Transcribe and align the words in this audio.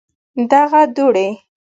دغه 0.51 0.81
دوړي 0.95 1.27